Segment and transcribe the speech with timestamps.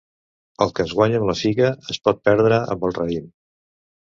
[0.65, 3.29] El que es guanya amb la figa, es pot perdre amb el raïm.